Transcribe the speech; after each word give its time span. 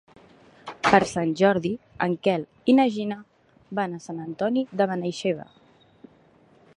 Per 0.85 0.99
Sant 1.09 1.33
Jordi 1.41 1.71
en 2.05 2.15
Quel 2.27 2.47
i 2.73 2.75
na 2.79 2.87
Gina 2.97 3.19
van 3.81 3.93
a 3.99 4.03
Sant 4.09 4.23
Antoni 4.27 4.67
de 4.81 4.89
Benaixeve. 4.95 5.49